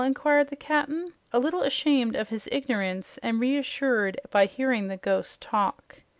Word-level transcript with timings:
inquired 0.03 0.47
the 0.49 0.55
Cap'n, 0.55 1.13
a 1.31 1.37
little 1.37 1.61
ashamed 1.61 2.15
of 2.15 2.29
his 2.29 2.49
ignorance 2.51 3.19
and 3.19 3.39
reassured 3.39 4.19
by 4.31 4.47
hearing 4.47 4.87
the 4.87 4.97
"ghost" 4.97 5.39
talk. 5.43 6.01